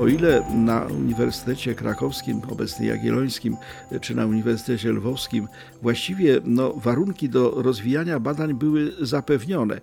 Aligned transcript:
O 0.00 0.08
ile 0.08 0.42
na 0.54 0.86
Uniwersytecie 0.86 1.74
Krakowskim, 1.74 2.40
obecnie 2.48 2.86
Jagiellońskim, 2.86 3.56
czy 4.00 4.14
na 4.14 4.26
Uniwersytecie 4.26 4.92
Lwowskim 4.92 5.48
właściwie 5.82 6.40
no, 6.44 6.72
warunki 6.72 7.28
do 7.28 7.62
rozwijania 7.62 8.20
badań 8.20 8.54
były 8.54 8.92
zapewnione. 9.00 9.80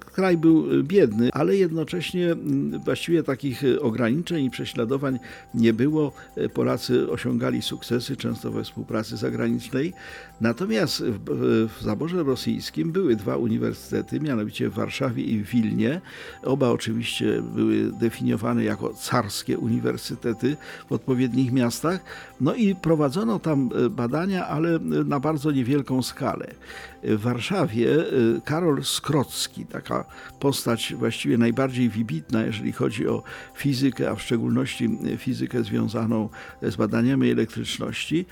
Kraj 0.00 0.36
był 0.36 0.64
biedny, 0.82 1.30
ale 1.32 1.56
jednocześnie 1.56 2.36
właściwie 2.84 3.22
takich 3.22 3.62
ograniczeń 3.80 4.44
i 4.44 4.50
prześladowań 4.50 5.18
nie 5.54 5.72
było. 5.72 6.12
Polacy 6.54 7.10
osiągali 7.10 7.62
sukcesy, 7.62 8.16
często 8.16 8.50
we 8.50 8.64
współpracy 8.64 9.16
zagranicznej. 9.16 9.92
Natomiast 10.40 11.02
w, 11.02 11.68
w 11.78 11.82
zaborze 11.82 12.22
rosyjskim 12.22 12.92
były 12.92 13.16
dwa 13.16 13.36
uniwersytety, 13.36 14.20
mianowicie 14.20 14.68
w 14.68 14.74
Warszawie 14.74 15.24
i 15.24 15.44
w 15.44 15.50
Wilnie. 15.50 16.00
Oba 16.42 16.68
oczywiście 16.68 17.42
były 17.54 17.92
definiowane 17.92 18.64
jako 18.64 18.94
carskie 18.94 19.49
uniwersytety 19.58 20.56
w 20.88 20.92
odpowiednich 20.92 21.52
miastach. 21.52 22.00
No 22.40 22.54
i 22.54 22.74
prowadzono 22.74 23.38
tam 23.38 23.70
e, 23.86 23.90
badania, 23.90 24.46
ale 24.46 24.76
e, 24.76 24.80
na 25.04 25.20
bardzo 25.20 25.50
niewielką 25.50 26.02
skalę. 26.02 26.54
W 27.02 27.20
Warszawie 27.20 27.92
e, 27.92 28.04
Karol 28.44 28.84
Skrocki, 28.84 29.66
taka 29.66 30.04
postać 30.40 30.94
właściwie 30.94 31.38
najbardziej 31.38 31.88
wybitna, 31.88 32.42
jeżeli 32.42 32.72
chodzi 32.72 33.08
o 33.08 33.22
fizykę, 33.54 34.10
a 34.10 34.14
w 34.14 34.22
szczególności 34.22 34.98
fizykę 35.16 35.64
związaną 35.64 36.28
z 36.62 36.76
badaniami 36.76 37.30
elektryczności, 37.30 38.26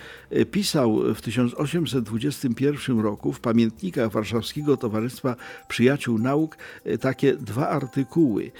pisał 0.50 1.14
w 1.14 1.20
1821 1.20 3.00
roku 3.00 3.32
w 3.32 3.40
pamiętnikach 3.40 4.10
Warszawskiego 4.10 4.76
Towarzystwa 4.76 5.36
Przyjaciół 5.68 6.18
Nauk 6.18 6.56
takie 7.00 7.34
dwa 7.34 7.68
artykuły. 7.68 8.50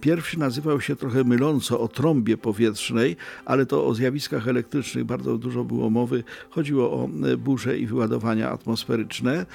Pierwszy 0.00 0.38
nazywał 0.38 0.80
się 0.80 0.96
trochę 0.96 1.24
myląco 1.24 1.80
o 1.80 1.88
trąbie 2.06 2.36
powietrznej, 2.36 3.16
ale 3.44 3.66
to 3.66 3.86
o 3.86 3.94
zjawiskach 3.94 4.48
elektrycznych 4.48 5.04
bardzo 5.04 5.38
dużo 5.38 5.64
było 5.64 5.90
mowy. 5.90 6.24
Chodziło 6.50 6.90
o 6.92 7.08
e, 7.32 7.36
burze 7.36 7.78
i 7.78 7.86
wyładowania 7.86 8.50
atmosferyczne. 8.50 9.46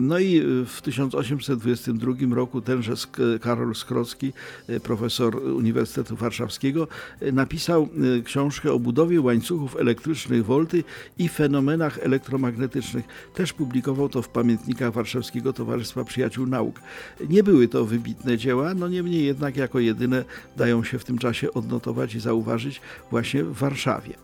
No 0.00 0.18
i 0.18 0.40
w 0.66 0.80
1822 0.82 2.34
roku 2.34 2.60
tenże 2.60 2.92
Karol 3.40 3.74
Skrocki, 3.74 4.32
e, 4.68 4.80
profesor 4.80 5.36
Uniwersytetu 5.36 6.16
Warszawskiego, 6.16 6.88
e, 7.20 7.32
napisał 7.32 7.88
książkę 8.24 8.72
o 8.72 8.78
budowie 8.78 9.20
łańcuchów 9.20 9.76
elektrycznych 9.76 10.44
Volty 10.44 10.84
i 11.18 11.28
fenomenach 11.28 11.98
elektromagnetycznych. 12.02 13.04
Też 13.34 13.52
publikował 13.52 14.08
to 14.08 14.22
w 14.22 14.28
pamiętnikach 14.28 14.92
Warszawskiego 14.92 15.52
Towarzystwa 15.52 16.04
Przyjaciół 16.04 16.46
Nauk. 16.46 16.80
Nie 17.28 17.42
były 17.42 17.68
to 17.68 17.84
wybitne 17.84 18.38
dzieła, 18.38 18.74
no 18.74 18.88
niemniej 18.88 19.24
jednak 19.24 19.56
jako 19.56 19.78
jedyne 19.78 20.24
dają 20.56 20.84
się 20.84 20.98
w 20.98 21.04
tym 21.04 21.18
czasie 21.18 21.52
odnotować 21.52 21.97
i 22.06 22.20
zauważyć 22.20 22.80
właśnie 23.10 23.44
w 23.44 23.52
Warszawie. 23.52 24.14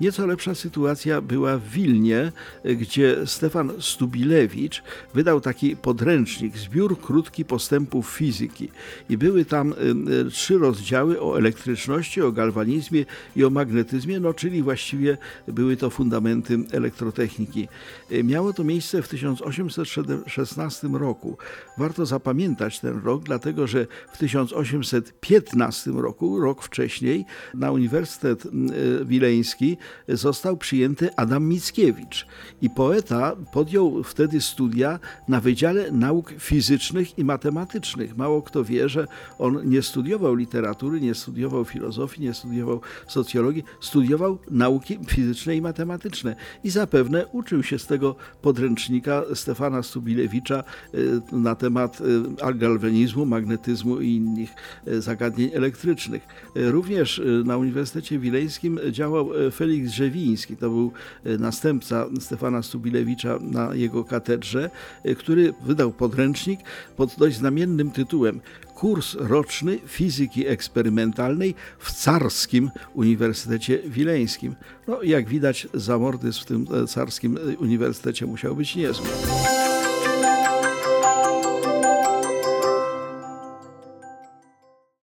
Nieco 0.00 0.26
lepsza 0.26 0.54
sytuacja 0.54 1.20
była 1.20 1.58
w 1.58 1.68
Wilnie, 1.68 2.32
gdzie 2.64 3.16
Stefan 3.26 3.72
Stubilewicz 3.80 4.82
wydał 5.14 5.40
taki 5.40 5.76
podręcznik, 5.76 6.58
zbiór 6.58 7.00
krótki 7.00 7.44
postępów 7.44 8.10
fizyki. 8.10 8.68
I 9.08 9.18
były 9.18 9.44
tam 9.44 9.72
y, 9.72 9.74
y, 10.26 10.30
trzy 10.30 10.58
rozdziały 10.58 11.20
o 11.20 11.38
elektryczności, 11.38 12.22
o 12.22 12.32
galwanizmie 12.32 13.04
i 13.36 13.44
o 13.44 13.50
magnetyzmie, 13.50 14.20
no 14.20 14.34
czyli 14.34 14.62
właściwie 14.62 15.18
były 15.48 15.76
to 15.76 15.90
fundamenty 15.90 16.58
elektrotechniki. 16.72 17.68
Y, 18.12 18.24
miało 18.24 18.52
to 18.52 18.64
miejsce 18.64 19.02
w 19.02 19.08
1816 19.08 20.88
roku. 20.88 21.38
Warto 21.78 22.06
zapamiętać 22.06 22.80
ten 22.80 23.00
rok, 23.04 23.22
dlatego 23.22 23.66
że 23.66 23.86
w 24.12 24.18
1815 24.18 25.90
roku, 25.90 26.40
rok 26.40 26.62
wcześniej, 26.62 27.19
na 27.54 27.72
Uniwersytet 27.72 28.46
e, 28.46 28.50
Wileński 29.04 29.76
został 30.08 30.56
przyjęty 30.56 31.14
Adam 31.16 31.48
Mickiewicz 31.48 32.26
i 32.62 32.70
poeta 32.70 33.36
podjął 33.52 34.02
wtedy 34.02 34.40
studia 34.40 34.98
na 35.28 35.40
Wydziale 35.40 35.92
Nauk 35.92 36.32
Fizycznych 36.38 37.18
i 37.18 37.24
Matematycznych. 37.24 38.16
Mało 38.16 38.42
kto 38.42 38.64
wie, 38.64 38.88
że 38.88 39.06
on 39.38 39.68
nie 39.70 39.82
studiował 39.82 40.34
literatury, 40.34 41.00
nie 41.00 41.14
studiował 41.14 41.64
filozofii, 41.64 42.22
nie 42.22 42.34
studiował 42.34 42.80
socjologii, 43.08 43.64
studiował 43.80 44.38
nauki 44.50 44.98
fizyczne 45.06 45.56
i 45.56 45.62
matematyczne 45.62 46.36
i 46.64 46.70
zapewne 46.70 47.26
uczył 47.26 47.62
się 47.62 47.78
z 47.78 47.86
tego 47.86 48.16
podręcznika 48.42 49.22
Stefana 49.34 49.82
Stubilewicza 49.82 50.64
e, 50.94 50.98
na 51.36 51.54
temat 51.54 51.98
e, 52.42 52.54
galwanizmu, 52.54 53.26
magnetyzmu 53.26 54.00
i 54.00 54.08
innych 54.14 54.50
zagadnień 54.86 55.50
elektrycznych. 55.54 56.22
Również 56.54 56.99
też 57.00 57.18
y, 57.18 57.42
na 57.44 57.56
Uniwersytecie 57.56 58.18
Wileńskim 58.18 58.80
działał 58.90 59.34
y, 59.34 59.50
Felix 59.50 59.90
Drzewiński, 59.90 60.56
to 60.56 60.70
był 60.70 60.92
y, 61.26 61.38
następca 61.38 62.06
Stefana 62.20 62.62
Stubilewicza 62.62 63.38
na 63.40 63.74
jego 63.74 64.04
katedrze, 64.04 64.70
który 65.18 65.54
wydał 65.64 65.92
podręcznik 65.92 66.60
pod 66.96 67.14
dość 67.18 67.36
znamiennym 67.36 67.90
tytułem 67.90 68.40
Kurs 68.74 69.16
roczny 69.18 69.78
fizyki 69.86 70.46
eksperymentalnej 70.46 71.54
w 71.78 71.92
Carskim 71.92 72.70
Uniwersytecie 72.94 73.78
Wileńskim. 73.78 74.54
No, 74.86 75.02
jak 75.02 75.28
widać, 75.28 75.68
zamordyzm 75.74 76.40
w 76.40 76.44
tym 76.44 76.66
carskim 76.88 77.38
uniwersytecie 77.58 78.26
musiał 78.26 78.56
być 78.56 78.76
niezły. 78.76 79.06